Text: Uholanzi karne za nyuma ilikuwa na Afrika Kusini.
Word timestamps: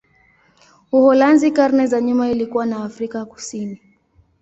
Uholanzi 0.91 1.51
karne 1.51 1.87
za 1.87 2.01
nyuma 2.01 2.29
ilikuwa 2.31 2.65
na 2.65 2.83
Afrika 2.83 3.25
Kusini. 3.25 3.81